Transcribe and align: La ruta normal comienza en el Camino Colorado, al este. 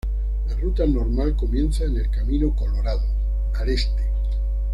La 0.47 0.55
ruta 0.55 0.83
normal 0.87 1.35
comienza 1.35 1.83
en 1.83 1.95
el 1.95 2.09
Camino 2.09 2.55
Colorado, 2.55 3.05
al 3.53 3.69
este. 3.69 4.03